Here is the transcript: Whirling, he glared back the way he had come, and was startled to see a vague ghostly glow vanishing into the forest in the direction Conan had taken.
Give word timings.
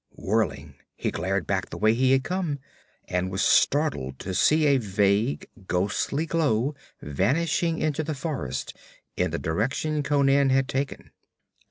Whirling, 0.15 0.77
he 0.95 1.11
glared 1.11 1.45
back 1.45 1.69
the 1.69 1.77
way 1.77 1.93
he 1.93 2.11
had 2.13 2.23
come, 2.23 2.57
and 3.07 3.29
was 3.29 3.43
startled 3.43 4.17
to 4.17 4.33
see 4.33 4.65
a 4.65 4.77
vague 4.79 5.45
ghostly 5.67 6.25
glow 6.25 6.73
vanishing 7.03 7.77
into 7.77 8.03
the 8.03 8.15
forest 8.15 8.75
in 9.15 9.29
the 9.29 9.37
direction 9.37 10.01
Conan 10.01 10.49
had 10.49 10.67
taken. 10.67 11.11